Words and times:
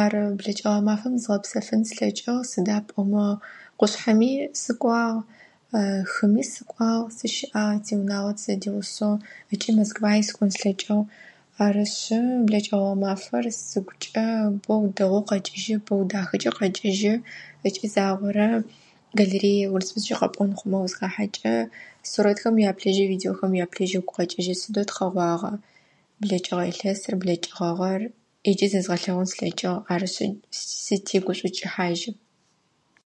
Ар 0.00 0.12
блэкӏыгъэ 0.38 0.72
гъэмафэм 0.76 1.14
зызгъэпсэфын 1.18 1.82
слъэкӏыгъ 1.88 2.36
сыда 2.50 2.76
пӏомэ 2.88 3.24
къушъхьэми 3.78 4.32
сыкӏуагъ, 4.62 5.20
хыми 6.12 6.42
сыкӏуагъ, 6.52 7.08
сыщыӏагъ 7.16 7.80
тиунагъо 7.84 8.32
тызэдигъусэу 8.36 9.14
ыкӏи 9.52 9.70
Москваи 9.80 10.26
сыкӏон 10.28 10.50
слъэкӏыгъ. 10.56 10.98
Арышъы 11.64 12.20
блэкӏыгъэ 12.46 12.86
гъэмафэр 12.88 13.44
сыгукӏэ 13.68 14.26
боу 14.64 14.84
дэгъоу 14.96 15.24
къэкӏыжьы, 15.28 15.76
боу 15.86 16.00
дахэкӏэ 16.10 16.50
къэкӏыжьы 16.56 17.14
ыкӏи 17.66 17.86
загъорэ 17.94 18.48
галерея 19.18 19.68
урысыбзэкӏэ 19.72 20.16
къэпӏон 20.20 20.50
хъумэ 20.58 20.78
узхахьэкӏэ 20.84 21.54
сурэтхэм 22.10 22.54
уяплъыжьы, 22.58 23.04
видеохэм 23.12 23.50
уяплъыжьы, 23.54 23.98
угу 24.00 24.12
къэкӏыжьы 24.16 24.54
сыдэу 24.60 24.86
тхъэгъуагъа! 24.88 25.52
Блэкӏыгъэ 26.20 26.64
илъэсыр, 26.70 27.14
блэкӏыгъэ 27.22 27.70
гъэр 27.78 28.02
ӏеджи 28.44 28.66
зэзгъэлъэгъун 28.72 29.28
слъэкӏыгъ 29.32 29.76
арышъы 29.92 30.26
сызтегушӏукӏыхьажьы. 30.84 32.10